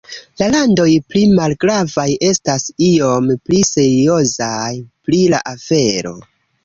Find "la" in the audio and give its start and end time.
0.41-0.45, 5.35-5.43